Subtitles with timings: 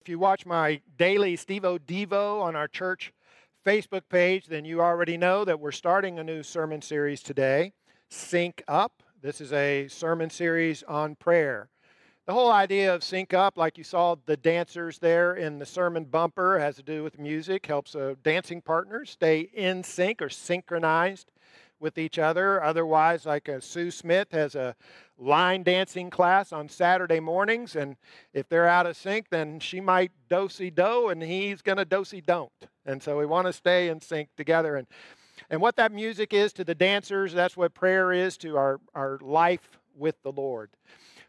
[0.00, 3.12] If you watch my daily Stevo Devo on our church
[3.66, 7.74] Facebook page, then you already know that we're starting a new sermon series today,
[8.08, 9.02] Sync Up.
[9.20, 11.68] This is a sermon series on prayer.
[12.26, 16.04] The whole idea of sync up, like you saw the dancers there in the sermon
[16.04, 21.30] bumper, has to do with music, helps a dancing partner stay in sync or synchronized
[21.80, 22.62] with each other.
[22.62, 24.76] Otherwise, like uh, Sue Smith has a
[25.18, 27.96] line dancing class on Saturday mornings, and
[28.32, 32.20] if they're out of sync, then she might dosey do, and he's going to dosey
[32.20, 32.52] don't.
[32.86, 34.76] And so we want to stay in sync together.
[34.76, 34.86] And
[35.48, 39.18] and what that music is to the dancers, that's what prayer is to our, our
[39.22, 40.70] life with the Lord.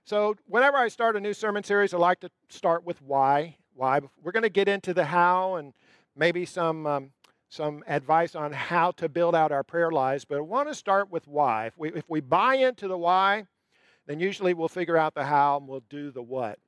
[0.03, 3.57] So, whenever I start a new sermon series, I like to start with why.
[3.73, 3.99] Why?
[4.23, 5.73] We're going to get into the how and
[6.15, 7.11] maybe some um,
[7.51, 11.11] some advice on how to build out our prayer lives, but I want to start
[11.11, 11.65] with why.
[11.65, 13.45] If we, if we buy into the why,
[14.07, 16.59] then usually we'll figure out the how and we'll do the what.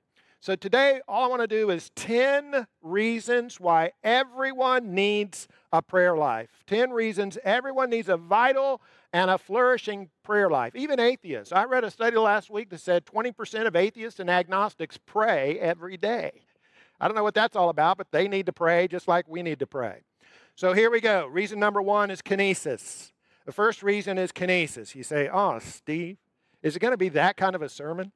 [0.41, 6.17] So today, all I want to do is 10 reasons why everyone needs a prayer
[6.17, 6.49] life.
[6.67, 8.81] 10 reasons everyone needs a vital
[9.13, 11.53] and a flourishing prayer life, even atheists.
[11.53, 15.95] I read a study last week that said 20% of atheists and agnostics pray every
[15.95, 16.41] day.
[16.99, 19.43] I don't know what that's all about, but they need to pray just like we
[19.43, 20.01] need to pray.
[20.55, 21.25] So here we go.
[21.27, 23.11] Reason number one is kinesis.
[23.45, 24.95] The first reason is kinesis.
[24.95, 26.17] You say, oh, Steve,
[26.61, 28.11] is it going to be that kind of a sermon?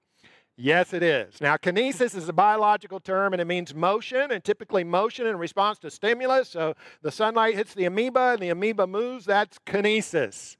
[0.59, 1.39] Yes, it is.
[1.39, 5.77] Now, kinesis is a biological term and it means motion, and typically motion in response
[5.79, 6.49] to stimulus.
[6.49, 9.25] So the sunlight hits the amoeba and the amoeba moves.
[9.25, 10.57] That's kinesis.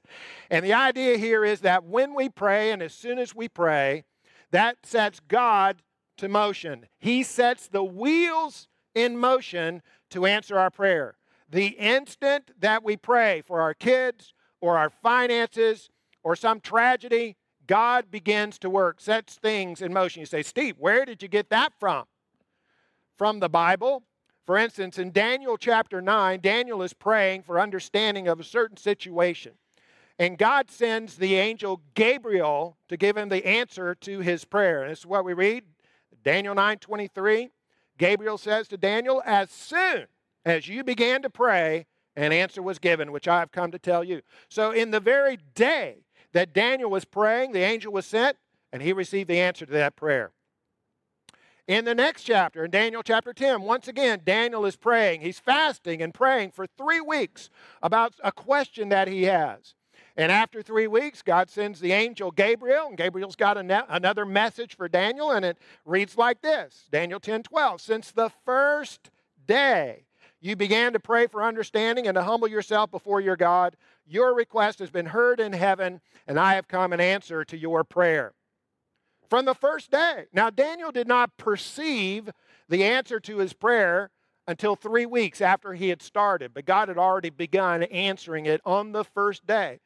[0.50, 4.04] And the idea here is that when we pray, and as soon as we pray,
[4.52, 5.82] that sets God
[6.18, 6.86] to motion.
[6.98, 11.17] He sets the wheels in motion to answer our prayer.
[11.50, 15.88] The instant that we pray for our kids or our finances
[16.22, 20.20] or some tragedy, God begins to work, sets things in motion.
[20.20, 22.04] You say, Steve, where did you get that from?
[23.16, 24.02] From the Bible.
[24.44, 29.52] For instance, in Daniel chapter 9, Daniel is praying for understanding of a certain situation.
[30.18, 34.82] And God sends the angel Gabriel to give him the answer to his prayer.
[34.82, 35.64] And this is what we read
[36.24, 37.50] Daniel 9 23.
[37.98, 40.06] Gabriel says to Daniel, As soon
[40.50, 41.86] as you began to pray,
[42.16, 44.22] an answer was given, which I have come to tell you.
[44.48, 48.36] So, in the very day that Daniel was praying, the angel was sent,
[48.72, 50.32] and he received the answer to that prayer.
[51.68, 55.20] In the next chapter, in Daniel chapter 10, once again, Daniel is praying.
[55.20, 57.50] He's fasting and praying for three weeks
[57.82, 59.74] about a question that he has.
[60.16, 64.88] And after three weeks, God sends the angel Gabriel, and Gabriel's got another message for
[64.88, 67.80] Daniel, and it reads like this Daniel 10 12.
[67.80, 69.10] Since the first
[69.46, 70.07] day
[70.40, 73.76] you began to pray for understanding and to humble yourself before your God.
[74.06, 77.84] Your request has been heard in heaven, and I have come in answer to your
[77.84, 78.34] prayer.
[79.28, 80.24] From the first day.
[80.32, 82.30] Now, Daniel did not perceive
[82.68, 84.10] the answer to his prayer
[84.46, 88.92] until three weeks after he had started, but God had already begun answering it on
[88.92, 89.80] the first day.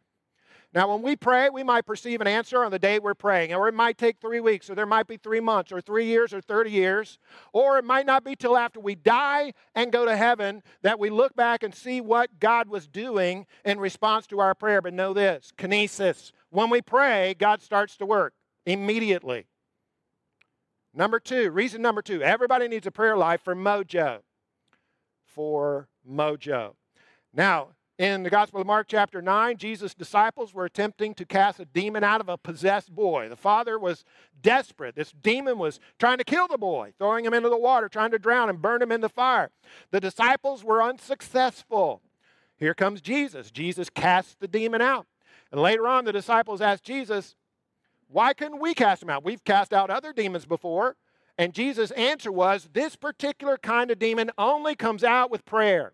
[0.75, 3.69] Now, when we pray, we might perceive an answer on the day we're praying, or
[3.69, 6.41] it might take three weeks, or there might be three months, or three years, or
[6.41, 7.19] 30 years,
[7.53, 11.11] or it might not be till after we die and go to heaven that we
[11.11, 14.81] look back and see what God was doing in response to our prayer.
[14.81, 16.33] But know this kinesis.
[16.49, 18.33] When we pray, God starts to work
[18.65, 19.47] immediately.
[20.95, 24.21] Number two, reason number two everybody needs a prayer life for mojo.
[25.27, 26.75] For mojo.
[27.35, 27.69] Now,
[28.03, 32.03] in the Gospel of Mark, chapter 9, Jesus' disciples were attempting to cast a demon
[32.03, 33.29] out of a possessed boy.
[33.29, 34.05] The father was
[34.41, 34.97] desperate.
[34.97, 38.19] This demon was trying to kill the boy, throwing him into the water, trying to
[38.19, 39.53] drown him, burn him in the fire.
[39.93, 42.03] The disciples were unsuccessful.
[42.57, 43.53] Here comes Jesus.
[43.53, 45.07] Jesus casts the demon out.
[45.53, 47.37] And later on, the disciples asked Jesus,
[48.09, 49.23] Why couldn't we cast him out?
[49.23, 50.97] We've cast out other demons before.
[51.39, 55.93] And Jesus' answer was, This particular kind of demon only comes out with prayer.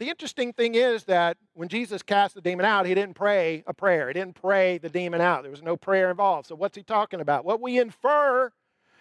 [0.00, 3.74] The interesting thing is that when Jesus cast the demon out, he didn't pray a
[3.74, 4.08] prayer.
[4.08, 5.42] He didn't pray the demon out.
[5.42, 6.48] There was no prayer involved.
[6.48, 7.44] So, what's he talking about?
[7.44, 8.50] What we infer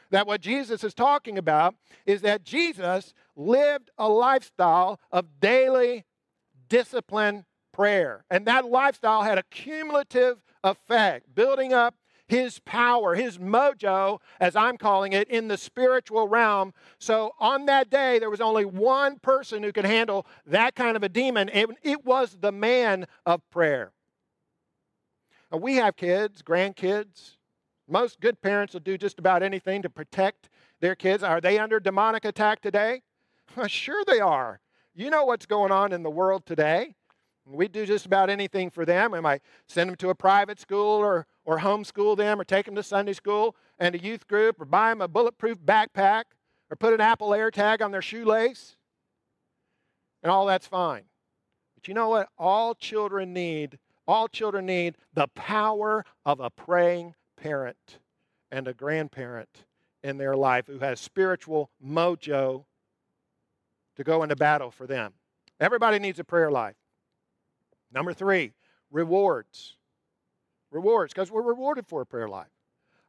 [0.09, 6.03] that what Jesus is talking about is that Jesus lived a lifestyle of daily
[6.67, 8.25] discipline prayer.
[8.29, 11.95] And that lifestyle had a cumulative effect, building up
[12.29, 16.73] his power, his mojo, as I'm calling it, in the spiritual realm.
[16.99, 21.03] So on that day, there was only one person who could handle that kind of
[21.03, 23.91] a demon, and it was the man of prayer.
[25.52, 27.37] Now, we have kids, grandkids.
[27.87, 30.49] Most good parents will do just about anything to protect
[30.79, 31.23] their kids.
[31.23, 33.02] Are they under demonic attack today?
[33.67, 34.59] Sure, they are.
[34.93, 36.93] You know what's going on in the world today.
[37.49, 39.11] We do just about anything for them.
[39.11, 42.75] We might send them to a private school or, or homeschool them or take them
[42.75, 46.23] to Sunday school and a youth group or buy them a bulletproof backpack
[46.69, 48.78] or put an Apple AirTag on their shoelace,
[50.22, 51.03] and all that's fine.
[51.75, 52.29] But you know what?
[52.37, 57.99] All children need, all children need the power of a praying parent
[58.52, 59.66] and a grandparent
[60.03, 62.66] in their life who has spiritual mojo
[63.95, 65.13] to go into battle for them.
[65.59, 66.75] Everybody needs a prayer life.
[67.91, 68.53] Number three,
[68.91, 69.76] rewards.
[70.72, 72.50] Rewards, because we're rewarded for a prayer life.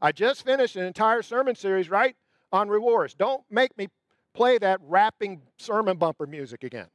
[0.00, 2.17] I just finished an entire sermon series, right,
[2.53, 3.15] on rewards.
[3.15, 3.88] Don't make me
[4.35, 6.87] play that rapping sermon bumper music again.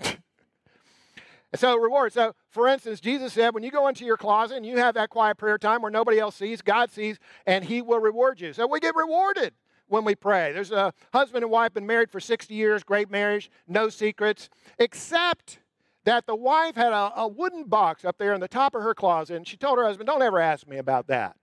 [1.54, 2.14] so, rewards.
[2.14, 5.10] So, for instance, Jesus said, when you go into your closet and you have that
[5.10, 8.52] quiet prayer time where nobody else sees, God sees, and He will reward you.
[8.52, 9.54] So, we get rewarded
[9.86, 10.52] when we pray.
[10.52, 14.48] There's a husband and wife been married for 60 years, great marriage, no secrets,
[14.78, 15.60] except
[16.04, 18.94] that the wife had a, a wooden box up there in the top of her
[18.94, 21.36] closet, and she told her husband, Don't ever ask me about that.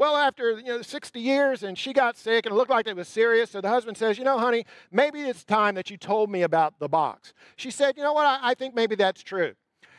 [0.00, 2.96] Well, after you know 60 years, and she got sick, and it looked like it
[2.96, 3.50] was serious.
[3.50, 6.78] So the husband says, "You know, honey, maybe it's time that you told me about
[6.78, 8.24] the box." She said, "You know what?
[8.24, 9.52] I, I think maybe that's true."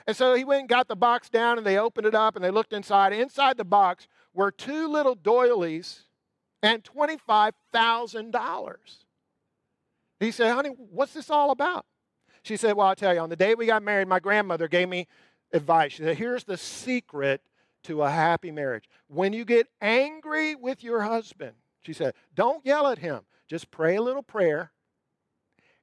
[0.08, 2.44] And so he went and got the box down, and they opened it up, and
[2.44, 3.14] they looked inside.
[3.14, 6.06] Inside the box were two little doilies
[6.64, 9.06] and twenty-five thousand dollars.
[10.20, 11.86] He said, "Honey, what's this all about?"
[12.44, 14.90] She said, Well, I'll tell you, on the day we got married, my grandmother gave
[14.90, 15.08] me
[15.54, 15.94] advice.
[15.94, 17.42] She said, Here's the secret
[17.84, 18.90] to a happy marriage.
[19.08, 23.22] When you get angry with your husband, she said, Don't yell at him.
[23.48, 24.72] Just pray a little prayer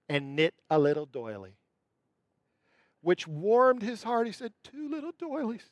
[0.09, 1.57] and knit a little doily.
[3.01, 4.27] Which warmed his heart.
[4.27, 5.69] He said, Two little doilies.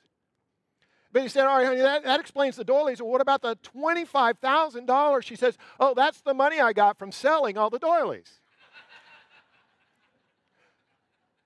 [1.12, 3.00] But he said, All right, honey, that, that explains the doilies.
[3.00, 5.22] Well, what about the $25,000?
[5.22, 8.40] She says, Oh, that's the money I got from selling all the doilies.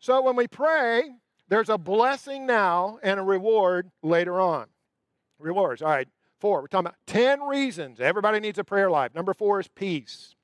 [0.00, 1.10] So when we pray,
[1.48, 4.66] there's a blessing now and a reward later on.
[5.38, 5.82] Rewards.
[5.82, 6.08] All right,
[6.38, 6.62] four.
[6.62, 9.14] We're talking about 10 reasons everybody needs a prayer life.
[9.14, 10.34] Number four is peace.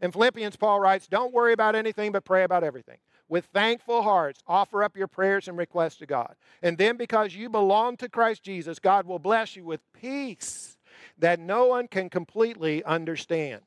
[0.00, 2.98] In Philippians, Paul writes, Don't worry about anything, but pray about everything.
[3.28, 6.34] With thankful hearts, offer up your prayers and requests to God.
[6.62, 10.76] And then, because you belong to Christ Jesus, God will bless you with peace
[11.18, 13.62] that no one can completely understand.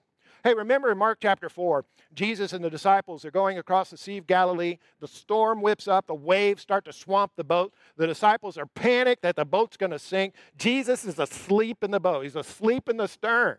[0.45, 4.19] Hey, remember in Mark chapter 4, Jesus and the disciples are going across the Sea
[4.19, 4.77] of Galilee.
[4.99, 7.73] The storm whips up, the waves start to swamp the boat.
[7.97, 10.35] The disciples are panicked that the boat's going to sink.
[10.55, 13.57] Jesus is asleep in the boat, he's asleep in the stern.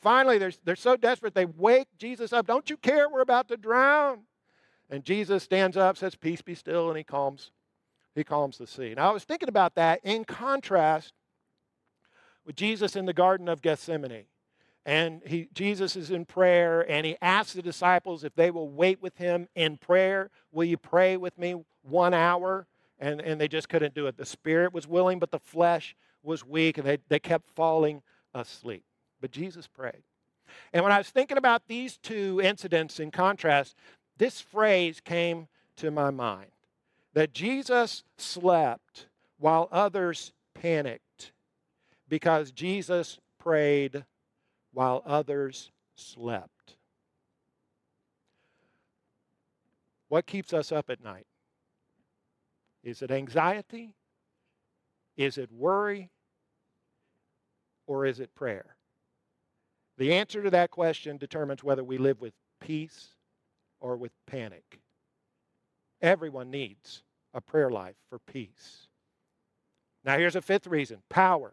[0.00, 2.46] Finally, they're, they're so desperate, they wake Jesus up.
[2.46, 3.08] Don't you care?
[3.08, 4.20] We're about to drown.
[4.88, 7.50] And Jesus stands up, says, Peace be still, and he calms,
[8.14, 8.94] he calms the sea.
[8.96, 11.14] Now, I was thinking about that in contrast
[12.46, 14.26] with Jesus in the Garden of Gethsemane
[14.84, 19.00] and he, Jesus is in prayer, and he asks the disciples if they will wait
[19.00, 20.30] with him in prayer.
[20.50, 22.66] Will you pray with me one hour?
[22.98, 24.16] And, and they just couldn't do it.
[24.16, 28.02] The spirit was willing, but the flesh was weak, and they, they kept falling
[28.34, 28.84] asleep.
[29.20, 30.02] But Jesus prayed.
[30.72, 33.76] And when I was thinking about these two incidents in contrast,
[34.18, 36.50] this phrase came to my mind
[37.14, 39.06] that Jesus slept
[39.38, 41.32] while others panicked
[42.08, 44.04] because Jesus prayed
[44.72, 46.76] while others slept.
[50.08, 51.26] What keeps us up at night?
[52.82, 53.94] Is it anxiety?
[55.16, 56.10] Is it worry?
[57.86, 58.76] Or is it prayer?
[59.98, 63.14] The answer to that question determines whether we live with peace
[63.80, 64.80] or with panic.
[66.00, 67.02] Everyone needs
[67.34, 68.88] a prayer life for peace.
[70.04, 71.52] Now, here's a fifth reason power.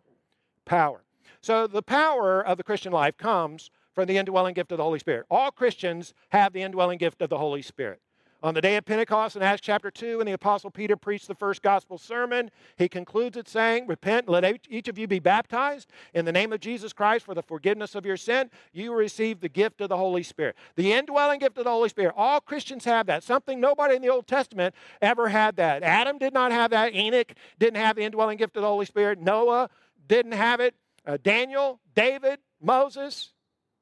[0.65, 1.03] Power.
[1.41, 5.00] So the power of the Christian life comes from the indwelling gift of the Holy
[5.00, 5.25] Spirit.
[5.29, 8.01] All Christians have the indwelling gift of the Holy Spirit.
[8.41, 11.36] On the day of Pentecost in Acts chapter 2, when the Apostle Peter preached the
[11.36, 16.24] first gospel sermon, he concludes it saying, Repent, let each of you be baptized in
[16.24, 18.50] the name of Jesus Christ for the forgiveness of your sin.
[18.71, 20.55] You receive the gift of the Holy Spirit.
[20.77, 22.13] The indwelling gift of the Holy Spirit.
[22.15, 23.25] All Christians have that.
[23.25, 25.83] Something nobody in the Old Testament ever had that.
[25.83, 26.95] Adam did not have that.
[26.95, 29.19] Enoch didn't have the indwelling gift of the Holy Spirit.
[29.19, 29.69] Noah
[30.07, 30.75] didn't have it
[31.09, 33.33] uh, Daniel, David, Moses.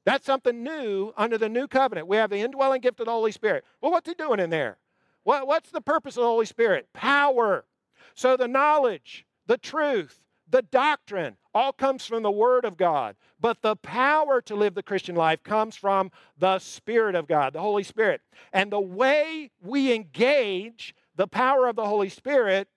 [0.06, 2.08] That's something new under the new covenant.
[2.08, 3.64] We have the indwelling gift of the Holy Spirit.
[3.82, 4.78] Well, what's he doing in there?
[5.24, 6.88] What, what's the purpose of the Holy Spirit?
[6.94, 7.66] Power.
[8.14, 13.16] So the knowledge, the truth, the doctrine all comes from the Word of God.
[13.38, 17.60] But the power to live the Christian life comes from the Spirit of God, the
[17.60, 18.22] Holy Spirit.
[18.54, 22.68] And the way we engage the power of the Holy Spirit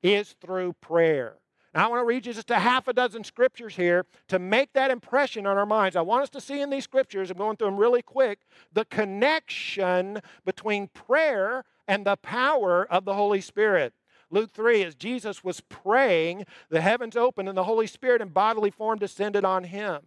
[0.00, 1.38] is through prayer.
[1.74, 4.92] I want to read you just a half a dozen scriptures here to make that
[4.92, 5.96] impression on our minds.
[5.96, 8.40] I want us to see in these scriptures, I'm going through them really quick,
[8.72, 13.92] the connection between prayer and the power of the Holy Spirit.
[14.30, 18.70] Luke 3, as Jesus was praying, the heavens opened and the Holy Spirit in bodily
[18.70, 20.00] form descended on him.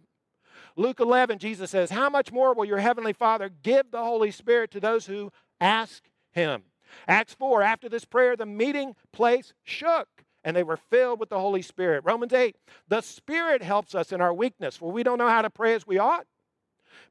[0.76, 4.70] Luke 11, Jesus says, How much more will your heavenly Father give the Holy Spirit
[4.70, 6.62] to those who ask him?
[7.06, 11.38] Acts 4, after this prayer, the meeting place shook and they were filled with the
[11.38, 12.04] Holy Spirit.
[12.04, 12.56] Romans 8,
[12.88, 15.86] the Spirit helps us in our weakness, for we don't know how to pray as
[15.86, 16.26] we ought.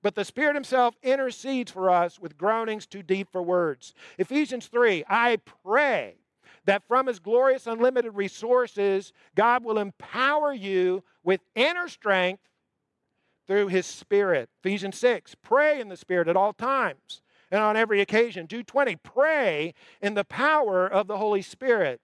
[0.02, 3.94] But the Spirit Himself intercedes for us with groanings too deep for words.
[4.18, 6.16] Ephesians 3, I pray
[6.66, 12.44] that from His glorious unlimited resources, God will empower you with inner strength
[13.48, 14.50] through His Spirit.
[14.64, 18.48] Ephesians 6, pray in the Spirit at all times and on every occasion.
[18.48, 22.02] Jude 20, pray in the power of the Holy Spirit.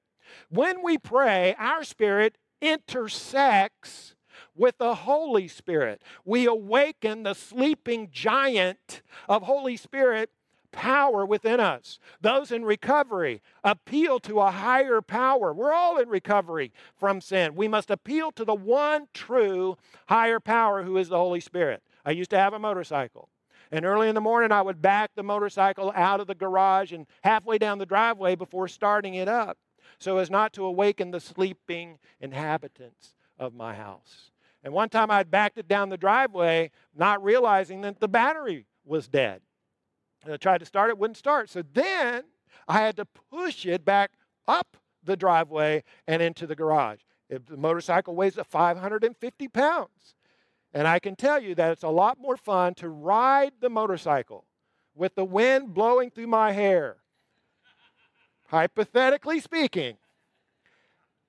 [0.50, 4.16] When we pray, our spirit intersects
[4.56, 6.02] with the Holy Spirit.
[6.26, 10.30] We awaken the sleeping giant of Holy Spirit
[10.72, 12.00] power within us.
[12.20, 15.54] Those in recovery appeal to a higher power.
[15.54, 17.56] We're all in recovery from sin.
[17.56, 19.78] We must appeal to the one true
[20.08, 21.84] higher power who is the Holy Spirit.
[22.06, 23.30] I used to have a motorcycle.
[23.72, 27.08] And early in the morning, I would back the motorcycle out of the garage and
[27.24, 29.58] halfway down the driveway before starting it up
[30.04, 34.32] so as not to awaken the sleeping inhabitants of my house.
[34.62, 39.08] And one time I'd backed it down the driveway, not realizing that the battery was
[39.08, 39.42] dead.
[40.24, 41.50] And I tried to start it, wouldn't start.
[41.50, 42.24] So then
[42.68, 44.12] I had to push it back
[44.46, 47.00] up the driveway and into the garage.
[47.30, 50.16] If the motorcycle weighs 550 pounds.
[50.74, 54.46] And I can tell you that it's a lot more fun to ride the motorcycle
[54.96, 56.98] with the wind blowing through my hair
[58.54, 59.98] hypothetically speaking,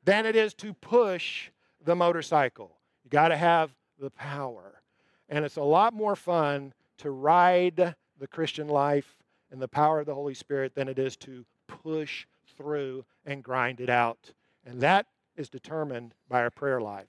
[0.05, 1.49] than it is to push
[1.83, 2.77] the motorcycle.
[3.03, 4.83] You got to have the power.
[5.31, 9.17] And it's a lot more fun to ride the Christian life
[9.51, 12.27] in the power of the Holy Spirit than it is to push
[12.59, 14.33] through and grind it out.
[14.67, 17.09] And that is determined by our prayer life.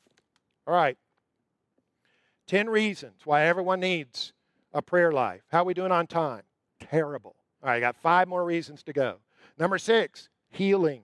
[0.66, 0.98] All right.
[2.48, 4.32] 10 reasons why everyone needs
[4.74, 5.42] a prayer life.
[5.52, 6.44] How are we doing on time?
[6.80, 7.36] Terrible.
[7.62, 9.18] All right, I got five more reasons to go.
[9.58, 11.04] Number six, healing.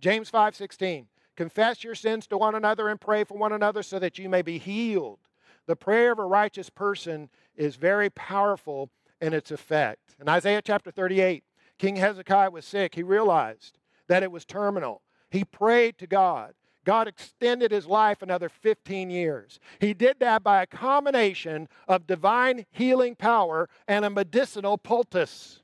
[0.00, 1.08] James 5:16.
[1.36, 4.42] Confess your sins to one another and pray for one another so that you may
[4.42, 5.18] be healed.
[5.66, 10.14] The prayer of a righteous person is very powerful in its effect.
[10.20, 11.42] In Isaiah chapter 38,
[11.78, 12.94] King Hezekiah was sick.
[12.94, 15.02] He realized that it was terminal.
[15.30, 16.54] He prayed to God.
[16.84, 19.58] God extended his life another 15 years.
[19.80, 25.62] He did that by a combination of divine healing power and a medicinal poultice.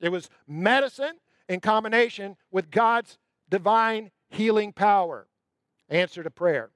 [0.00, 5.26] It was medicine in combination with God's divine healing power.
[5.88, 6.70] Answer to prayer.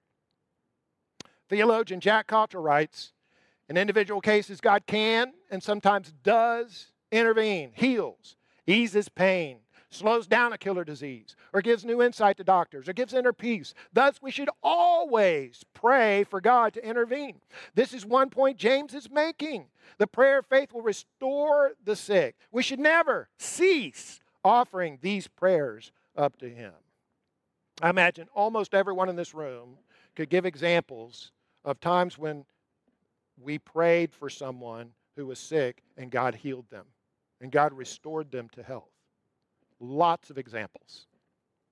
[1.49, 3.13] Theologian Jack Cottrell writes
[3.69, 8.37] In individual cases, God can and sometimes does intervene, heals,
[8.67, 9.59] eases pain,
[9.93, 13.75] slows down a killer disease, or gives new insight to doctors, or gives inner peace.
[13.93, 17.41] Thus, we should always pray for God to intervene.
[17.75, 19.67] This is one point James is making.
[19.99, 22.37] The prayer of faith will restore the sick.
[22.51, 26.73] We should never cease offering these prayers up to Him.
[27.81, 29.77] I imagine almost everyone in this room
[30.15, 31.33] could give examples
[31.65, 32.45] of times when
[33.41, 36.87] we prayed for someone who was sick and God healed them
[37.41, 38.92] and God restored them to health.
[39.85, 41.07] Lots of examples.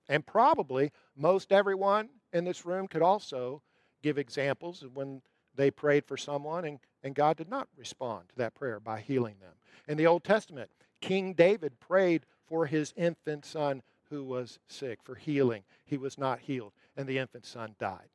[0.09, 3.61] And probably most everyone in this room could also
[4.03, 5.21] give examples of when
[5.55, 9.35] they prayed for someone and, and God did not respond to that prayer by healing
[9.39, 9.53] them.
[9.87, 15.15] In the Old Testament, King David prayed for his infant son who was sick for
[15.15, 15.63] healing.
[15.85, 18.09] He was not healed, and the infant son died.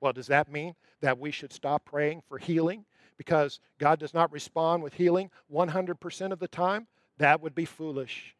[0.00, 2.84] Well, does that mean that we should stop praying for healing
[3.16, 6.86] because God does not respond with healing 100% of the time?
[7.18, 8.34] That would be foolish.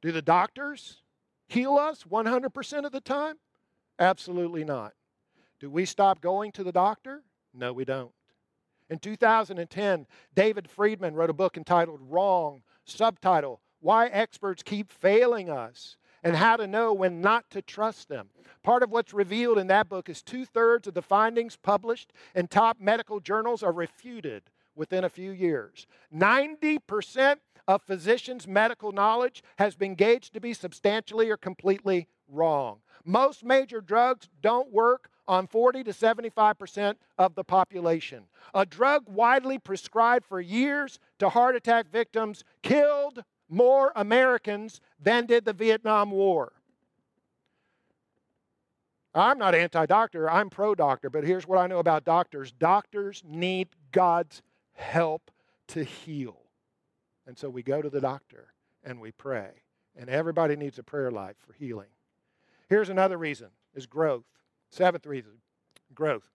[0.00, 1.02] Do the doctors
[1.48, 3.36] heal us 100% of the time?
[3.98, 4.92] Absolutely not.
[5.60, 7.22] Do we stop going to the doctor?
[7.52, 8.12] No, we don't.
[8.90, 15.96] In 2010, David Freedman wrote a book entitled Wrong, subtitle Why Experts Keep Failing Us
[16.22, 18.28] and How to Know When Not to Trust Them.
[18.62, 22.46] Part of what's revealed in that book is two thirds of the findings published in
[22.46, 24.42] top medical journals are refuted
[24.74, 25.86] within a few years.
[26.14, 32.78] 90% of physicians' medical knowledge has been gauged to be substantially or completely wrong.
[33.04, 38.24] Most major drugs don't work on 40 to 75% of the population.
[38.52, 45.44] A drug widely prescribed for years to heart attack victims killed more Americans than did
[45.44, 46.52] the Vietnam War.
[49.14, 53.22] I'm not anti doctor, I'm pro doctor, but here's what I know about doctors doctors
[53.24, 54.42] need God's
[54.74, 55.30] help
[55.68, 56.36] to heal.
[57.26, 58.54] And so we go to the doctor
[58.84, 59.50] and we pray.
[59.96, 61.88] And everybody needs a prayer life for healing.
[62.68, 64.24] Here's another reason is growth.
[64.70, 65.32] Seventh reason
[65.94, 66.28] growth.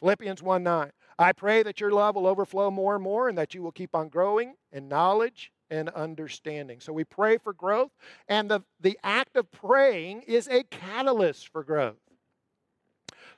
[0.00, 0.92] Philippians 1 9.
[1.18, 3.94] I pray that your love will overflow more and more and that you will keep
[3.94, 6.80] on growing in knowledge and understanding.
[6.80, 7.90] So we pray for growth,
[8.28, 11.96] and the, the act of praying is a catalyst for growth.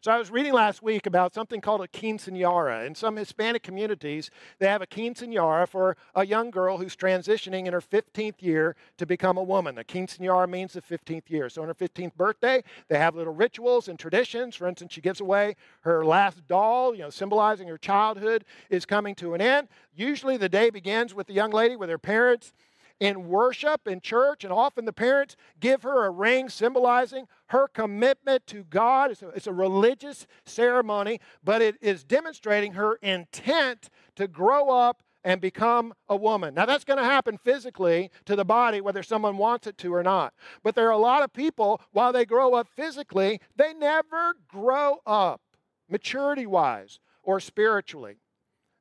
[0.02, 2.86] So I was reading last week about something called a quinceanera.
[2.86, 7.74] In some Hispanic communities, they have a quinceanera for a young girl who's transitioning in
[7.74, 9.76] her 15th year to become a woman.
[9.76, 11.50] A quinceanera means the 15th year.
[11.50, 14.56] So on her 15th birthday, they have little rituals and traditions.
[14.56, 19.14] For instance, she gives away her last doll, you know, symbolizing her childhood is coming
[19.16, 19.68] to an end.
[19.94, 22.54] Usually the day begins with the young lady with her parents
[23.00, 28.46] in worship in church, and often the parents give her a ring symbolizing her commitment
[28.46, 29.10] to God.
[29.10, 35.02] It's a, it's a, religious ceremony, but it is demonstrating her intent to grow up
[35.24, 36.54] and become a woman.
[36.54, 40.02] Now, that's going to happen physically to the body, whether someone wants it to or
[40.02, 40.34] not.
[40.62, 44.98] But there are a lot of people, while they grow up physically, they never grow
[45.06, 45.40] up
[45.88, 48.16] maturity wise or spiritually.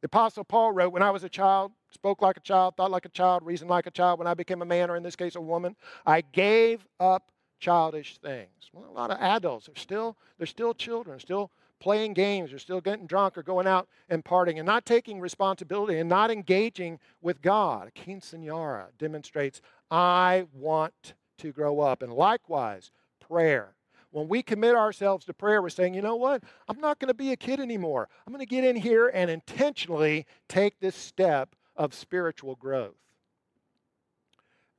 [0.01, 3.05] The Apostle Paul wrote, When I was a child, spoke like a child, thought like
[3.05, 4.19] a child, reasoned like a child.
[4.19, 8.17] When I became a man, or in this case, a woman, I gave up childish
[8.17, 8.69] things.
[8.73, 12.81] Well, a lot of adults are still, they're still children, still playing games, or still
[12.81, 17.41] getting drunk, or going out and partying, and not taking responsibility and not engaging with
[17.41, 17.91] God.
[17.95, 22.01] Quinceanera demonstrates, I want to grow up.
[22.01, 23.75] And likewise, prayer
[24.11, 26.43] when we commit ourselves to prayer, we're saying, you know what?
[26.67, 28.09] I'm not going to be a kid anymore.
[28.25, 32.97] I'm going to get in here and intentionally take this step of spiritual growth.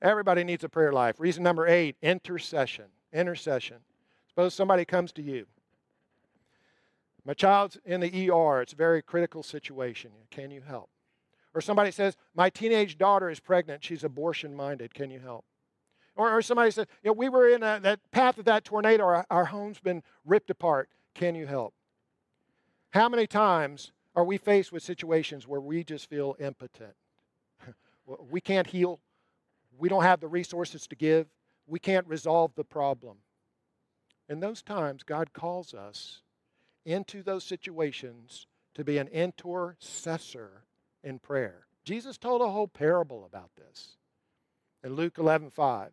[0.02, 1.18] Everybody needs a prayer life.
[1.18, 2.84] Reason number eight intercession.
[3.12, 3.78] Intercession.
[4.28, 5.46] Suppose somebody comes to you.
[7.24, 8.62] My child's in the ER.
[8.62, 10.10] It's a very critical situation.
[10.30, 10.90] Can you help?
[11.54, 13.82] Or somebody says, My teenage daughter is pregnant.
[13.82, 14.94] She's abortion minded.
[14.94, 15.44] Can you help?
[16.16, 19.04] Or, or somebody says, you know, we were in a, that path of that tornado,
[19.04, 20.88] our, our home's been ripped apart.
[21.14, 21.74] Can you help?
[22.90, 26.94] How many times are we faced with situations where we just feel impotent?
[28.30, 29.00] we can't heal.
[29.78, 31.26] We don't have the resources to give.
[31.66, 33.18] We can't resolve the problem.
[34.28, 36.22] In those times, God calls us
[36.84, 40.64] into those situations to be an intercessor
[41.02, 41.66] in prayer.
[41.84, 43.96] Jesus told a whole parable about this
[44.84, 45.90] in Luke 11 5.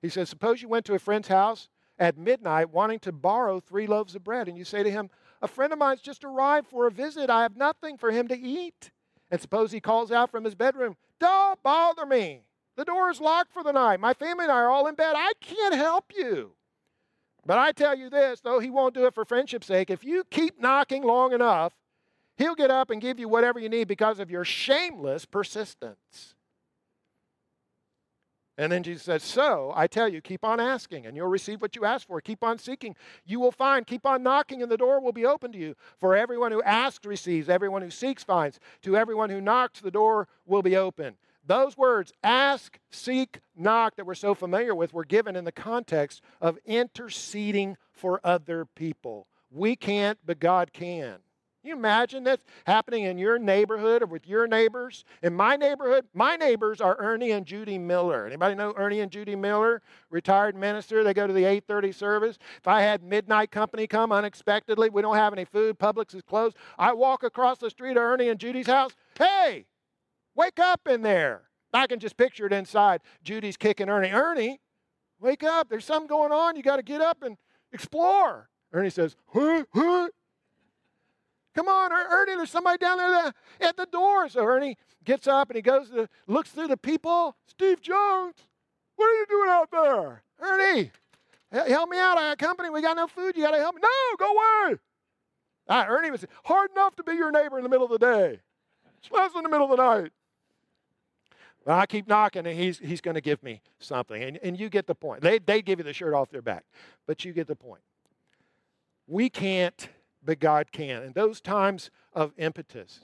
[0.00, 3.86] He says, Suppose you went to a friend's house at midnight wanting to borrow three
[3.86, 5.10] loaves of bread, and you say to him,
[5.42, 7.28] A friend of mine's just arrived for a visit.
[7.28, 8.92] I have nothing for him to eat.
[9.30, 12.42] And suppose he calls out from his bedroom, Don't bother me.
[12.76, 14.00] The door is locked for the night.
[14.00, 15.14] My family and I are all in bed.
[15.16, 16.52] I can't help you.
[17.44, 20.24] But I tell you this, though he won't do it for friendship's sake, if you
[20.30, 21.74] keep knocking long enough,
[22.36, 26.34] he'll get up and give you whatever you need because of your shameless persistence.
[28.58, 31.74] And then Jesus says, So I tell you, keep on asking, and you'll receive what
[31.74, 32.20] you ask for.
[32.20, 33.86] Keep on seeking, you will find.
[33.86, 35.74] Keep on knocking, and the door will be open to you.
[35.98, 38.60] For everyone who asks receives, everyone who seeks finds.
[38.82, 41.16] To everyone who knocks, the door will be open.
[41.44, 46.20] Those words, ask, seek, knock, that we're so familiar with, were given in the context
[46.40, 49.26] of interceding for other people.
[49.50, 51.18] We can't, but God can
[51.62, 55.04] you imagine that's happening in your neighborhood or with your neighbors?
[55.22, 58.26] In my neighborhood, my neighbors are Ernie and Judy Miller.
[58.26, 59.80] Anybody know Ernie and Judy Miller?
[60.10, 61.04] Retired minister.
[61.04, 62.38] They go to the 8:30 service.
[62.58, 66.56] If I had midnight company come unexpectedly, we don't have any food, Publix is closed.
[66.78, 68.92] I walk across the street to Ernie and Judy's house.
[69.16, 69.66] Hey,
[70.34, 71.42] wake up in there.
[71.72, 73.00] I can just picture it inside.
[73.22, 74.10] Judy's kicking Ernie.
[74.10, 74.60] Ernie,
[75.20, 75.68] wake up.
[75.68, 76.56] There's something going on.
[76.56, 77.36] You got to get up and
[77.72, 78.50] explore.
[78.72, 80.08] Ernie says, huh, huh.
[81.54, 84.28] Come on, er-, Ernie, there's somebody down there at the door.
[84.28, 87.36] So Ernie gets up and he goes to, looks through the people.
[87.46, 88.34] Steve Jones,
[88.96, 90.22] what are you doing out there?
[90.40, 90.90] Ernie,
[91.50, 92.18] help me out.
[92.18, 92.70] I got company.
[92.70, 93.36] We got no food.
[93.36, 93.82] You got to help me.
[93.82, 94.78] No, go away.
[95.68, 98.40] Ah, Ernie was hard enough to be your neighbor in the middle of the day.
[98.98, 100.12] It's in the middle of the night.
[101.64, 104.20] Well, I keep knocking, and he's, he's going to give me something.
[104.22, 105.22] And, and you get the point.
[105.22, 106.64] They, they give you the shirt off their back,
[107.06, 107.82] but you get the point.
[109.06, 109.88] We can't
[110.24, 111.02] but God can.
[111.02, 113.00] And those times of impetus,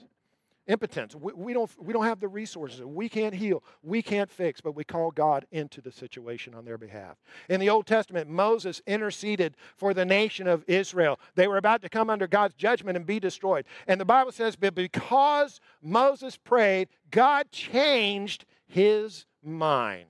[0.67, 2.81] impotence, we, we, don't, we don't have the resources.
[2.81, 3.63] We can't heal.
[3.83, 7.17] We can't fix, but we call God into the situation on their behalf.
[7.49, 11.19] In the Old Testament, Moses interceded for the nation of Israel.
[11.35, 13.65] They were about to come under God's judgment and be destroyed.
[13.87, 20.05] And the Bible says, but because Moses prayed, God changed his mind.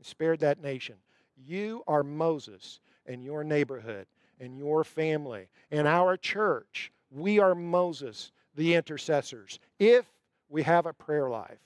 [0.00, 0.96] Spared that nation.
[1.36, 4.06] You are Moses in your neighborhood
[4.40, 6.92] and your family and our church.
[7.10, 10.06] We are Moses, the intercessors, if
[10.48, 11.58] we have a prayer life.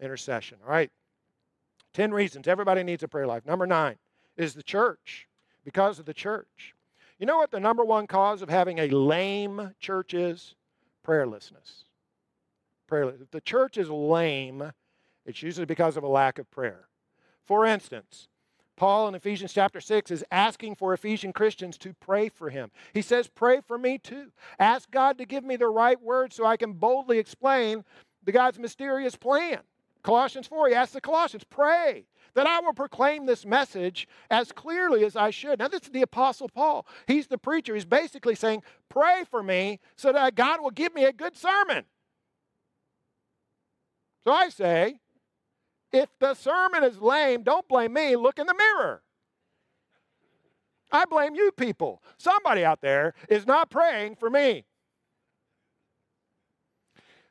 [0.00, 0.58] Intercession.
[0.64, 0.90] All right.
[1.94, 3.46] 10 reasons everybody needs a prayer life.
[3.46, 3.96] Number nine
[4.36, 5.28] is the church,
[5.64, 6.74] because of the church.
[7.18, 10.54] You know what the number one cause of having a lame church is?
[11.06, 11.84] Prayerlessness.
[12.88, 13.20] Prayerless.
[13.20, 14.72] If the church is lame,
[15.24, 16.88] it's usually because of a lack of prayer.
[17.46, 18.28] For instance,
[18.76, 22.70] Paul in Ephesians chapter 6 is asking for Ephesian Christians to pray for him.
[22.94, 24.32] He says, Pray for me too.
[24.58, 27.84] Ask God to give me the right words so I can boldly explain
[28.24, 29.60] the God's mysterious plan.
[30.02, 35.04] Colossians 4, he asks the Colossians, Pray that I will proclaim this message as clearly
[35.04, 35.58] as I should.
[35.58, 36.86] Now, this is the Apostle Paul.
[37.06, 37.74] He's the preacher.
[37.74, 41.84] He's basically saying, Pray for me so that God will give me a good sermon.
[44.24, 45.00] So I say,
[45.92, 48.16] if the sermon is lame, don't blame me.
[48.16, 49.02] Look in the mirror.
[50.90, 52.02] I blame you people.
[52.18, 54.64] Somebody out there is not praying for me.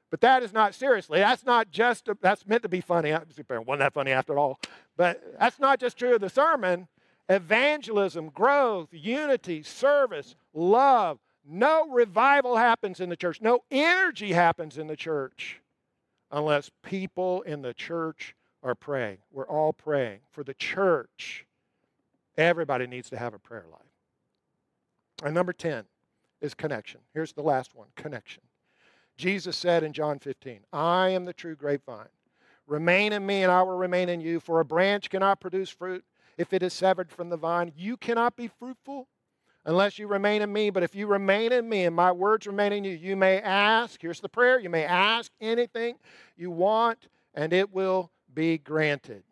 [0.10, 1.20] But that is not seriously.
[1.20, 3.12] That's not just, that's meant to be funny.
[3.12, 4.60] Wasn't that funny after all?
[4.98, 6.88] But that's not just true of the sermon.
[7.30, 11.20] Evangelism, growth, unity, service, love.
[11.46, 13.42] No revival happens in the church.
[13.42, 15.62] No energy happens in the church
[16.30, 19.18] unless people in the church are praying.
[19.32, 20.20] We're all praying.
[20.32, 21.46] For the church,
[22.38, 23.82] everybody needs to have a prayer life.
[25.24, 25.86] And number 10
[26.42, 27.02] is connection.
[27.14, 28.44] Here's the last one connection.
[29.18, 32.08] Jesus said in John 15, I am the true grapevine.
[32.68, 34.40] Remain in me, and I will remain in you.
[34.40, 36.04] For a branch cannot produce fruit
[36.38, 37.72] if it is severed from the vine.
[37.76, 39.08] You cannot be fruitful
[39.66, 40.70] unless you remain in me.
[40.70, 44.02] But if you remain in me and my words remain in you, you may ask.
[44.02, 45.98] Here's the prayer you may ask anything
[46.38, 49.24] you want, and it will be granted.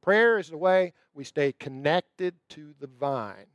[0.00, 3.46] Prayer is the way we stay connected to the vine.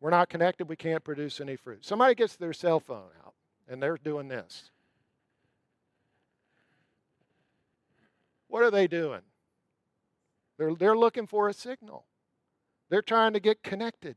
[0.00, 1.84] We're not connected, we can't produce any fruit.
[1.84, 3.34] Somebody gets their cell phone out
[3.68, 4.70] and they're doing this.
[8.48, 9.20] What are they doing?
[10.58, 12.04] They're, they're looking for a signal.
[12.88, 14.16] They're trying to get connected.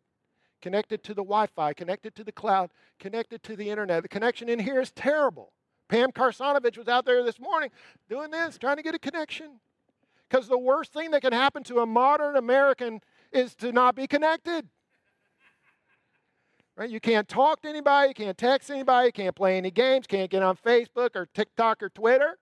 [0.62, 4.02] Connected to the Wi Fi, connected to the cloud, connected to the internet.
[4.02, 5.52] The connection in here is terrible.
[5.90, 7.70] Pam Karsanovich was out there this morning
[8.10, 9.60] doing this, trying to get a connection.
[10.34, 14.08] Because the worst thing that can happen to a modern American is to not be
[14.08, 14.68] connected.
[16.76, 16.90] Right?
[16.90, 20.32] You can't talk to anybody, you can't text anybody, you can't play any games, can't
[20.32, 22.40] get on Facebook or TikTok or Twitter.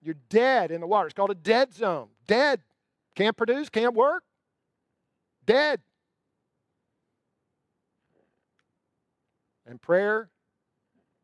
[0.00, 1.08] You're dead in the water.
[1.08, 2.06] It's called a dead zone.
[2.28, 2.60] Dead.
[3.16, 4.22] Can't produce, can't work.
[5.44, 5.80] Dead.
[9.66, 10.30] And prayer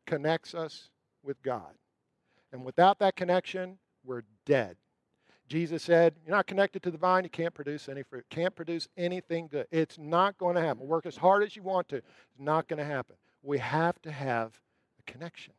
[0.05, 0.89] connects us
[1.23, 1.71] with God.
[2.51, 4.75] And without that connection, we're dead.
[5.53, 8.87] Jesus said, You're not connected to the vine, you can't produce any fruit, can't produce
[8.97, 9.67] anything good.
[9.69, 10.87] It's not going to happen.
[10.87, 13.17] Work as hard as you want to, it's not going to happen.
[13.43, 14.59] We have to have
[14.97, 15.53] a connection.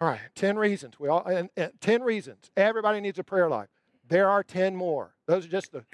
[0.00, 1.00] All right, 10 reasons.
[1.00, 2.48] We all and, and 10 reasons.
[2.56, 3.70] Everybody needs a prayer life.
[4.06, 5.16] There are 10 more.
[5.26, 5.84] Those are just the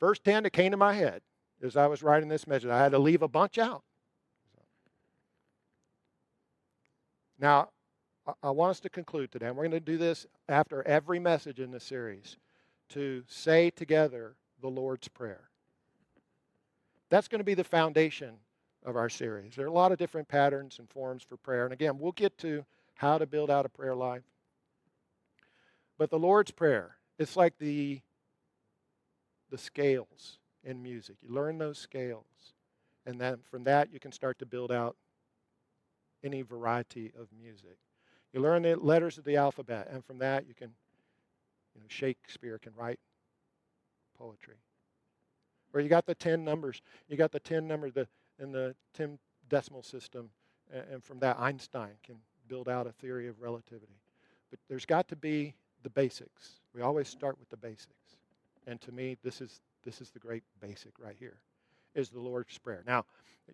[0.00, 1.20] first 10 that came to my head
[1.62, 2.70] as I was writing this message.
[2.70, 3.82] I had to leave a bunch out.
[7.38, 7.68] Now,
[8.42, 11.60] I want us to conclude today, and we're going to do this after every message
[11.60, 12.36] in this series,
[12.90, 15.48] to say together the Lord's Prayer.
[17.10, 18.34] That's going to be the foundation
[18.84, 19.54] of our series.
[19.54, 21.64] There are a lot of different patterns and forms for prayer.
[21.64, 22.64] And again, we'll get to
[22.94, 24.22] how to build out a prayer life.
[25.98, 28.00] But the Lord's Prayer, it's like the,
[29.50, 31.16] the scales in music.
[31.22, 32.24] You learn those scales,
[33.06, 34.96] and then from that you can start to build out
[36.24, 37.78] any variety of music.
[38.32, 40.70] You learn the letters of the alphabet, and from that you can,
[41.74, 42.98] you know, Shakespeare can write
[44.18, 44.56] poetry.
[45.74, 46.82] Or you got the 10 numbers.
[47.08, 48.06] You got the 10 numbers the,
[48.38, 49.18] in the 10
[49.48, 50.30] decimal system,
[50.72, 52.16] and, and from that Einstein can
[52.48, 54.00] build out a theory of relativity.
[54.50, 56.60] But there's got to be the basics.
[56.74, 58.18] We always start with the basics.
[58.66, 61.36] And to me, this is, this is the great basic right here,
[61.94, 62.82] is the Lord's Prayer.
[62.86, 63.04] Now,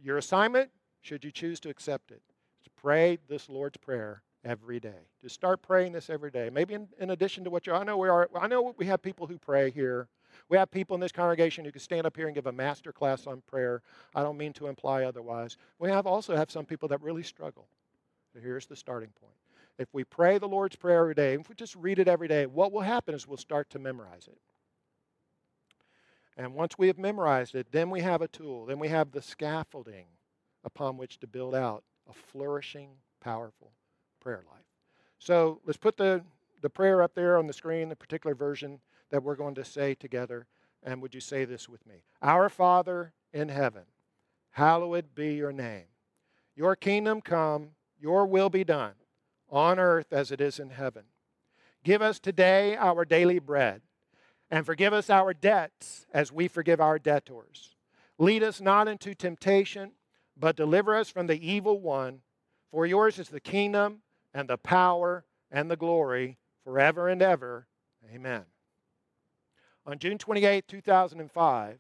[0.03, 2.23] your assignment, should you choose to accept it,
[2.59, 5.09] is to pray this Lord's Prayer every day.
[5.22, 6.51] Just start praying this every day.
[6.53, 9.03] Maybe in, in addition to what you I know we are I know we have
[9.03, 10.09] people who pray here.
[10.48, 12.92] We have people in this congregation who can stand up here and give a master
[12.92, 13.83] class on prayer.
[14.14, 15.57] I don't mean to imply otherwise.
[15.79, 17.66] We have also have some people that really struggle.
[18.33, 19.35] So here's the starting point.
[19.79, 22.46] If we pray the Lord's Prayer every day, if we just read it every day,
[22.46, 24.38] what will happen is we'll start to memorize it.
[26.37, 28.66] And once we have memorized it, then we have a tool.
[28.66, 30.07] Then we have the scaffolding
[30.64, 33.72] upon which to build out a flourishing, powerful
[34.29, 34.67] prayer life.
[35.19, 36.23] So let's put the,
[36.61, 38.79] the prayer up there on the screen, the particular version
[39.11, 40.47] that we're going to say together.
[40.83, 42.03] And would you say this with me?
[42.21, 43.85] Our Father in heaven,
[44.51, 45.87] hallowed be your name.
[46.55, 48.93] Your kingdom come, your will be done,
[49.49, 51.05] on earth as it is in heaven.
[51.83, 53.81] Give us today our daily bread,
[54.51, 57.77] and forgive us our debts as we forgive our debtors
[58.19, 59.93] Lead us not into temptation,
[60.37, 62.21] but deliver us from the evil one.
[62.71, 64.03] For yours is the kingdom
[64.35, 67.67] and the power and the glory forever and ever.
[68.12, 68.45] Amen.
[69.87, 71.79] On June 28, 2005,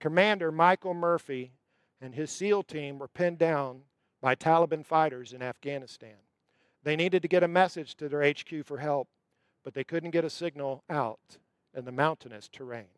[0.00, 1.52] Commander Michael Murphy
[2.00, 3.82] and his SEAL team were pinned down
[4.20, 6.16] by Taliban fighters in Afghanistan.
[6.82, 9.08] They needed to get a message to their HQ for help,
[9.62, 11.38] but they couldn't get a signal out
[11.74, 12.88] in the mountainous terrain.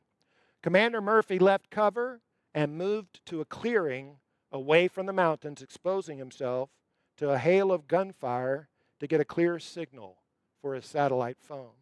[0.63, 2.21] Commander Murphy left cover
[2.55, 4.17] and moved to a clearing
[4.51, 6.71] away from the mountains, exposing himself
[7.17, 8.69] to a hail of gunfire
[9.01, 10.19] to get a clear signal
[10.61, 11.75] for his satellite phone.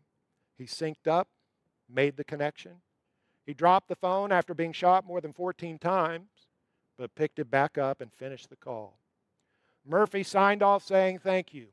[0.56, 1.28] He synced up,
[1.88, 2.82] made the connection.
[3.46, 6.28] He dropped the phone after being shot more than 14 times,
[6.96, 8.98] but picked it back up and finished the call.
[9.86, 11.68] Murphy signed off saying thank you,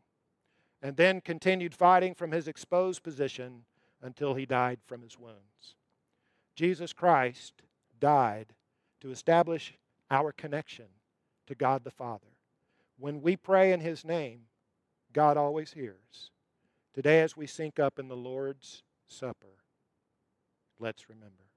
[0.82, 3.64] and then continued fighting from his exposed position
[4.02, 5.76] until he died from his wounds.
[6.56, 7.62] Jesus Christ
[8.00, 8.54] died
[9.00, 9.74] to establish
[10.10, 10.86] our connection
[11.48, 12.28] to God the Father.
[12.98, 14.42] When we pray in His name,
[15.14, 16.32] God always hears.
[16.94, 19.58] Today, as we sync up in the Lord's Supper,
[20.80, 21.51] let's remember.